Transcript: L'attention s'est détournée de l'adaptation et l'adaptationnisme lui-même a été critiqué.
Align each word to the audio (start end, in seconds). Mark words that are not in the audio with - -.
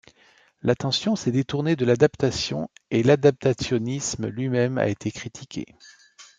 L'attention 0.63 1.15
s'est 1.15 1.31
détournée 1.31 1.75
de 1.75 1.85
l'adaptation 1.85 2.71
et 2.89 3.03
l'adaptationnisme 3.03 4.25
lui-même 4.25 4.79
a 4.79 4.87
été 4.87 5.11
critiqué. 5.11 5.65